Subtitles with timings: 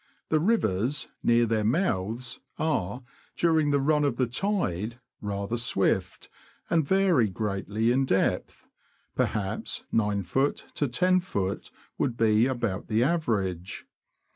[0.29, 3.03] The rivers, near their mouths, are,
[3.37, 6.27] during the run of the tide, rather swift,
[6.71, 8.67] and vary greatly in depth;
[9.15, 10.71] perhaps 9ft.
[10.73, 11.71] to I oft.
[11.99, 13.85] would be about the average.